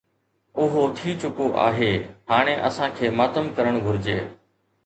[0.63, 1.91] اهو ٿي چڪو آهي،
[2.31, 4.21] هاڻي اسان کي ماتم ڪرڻ گهرجي.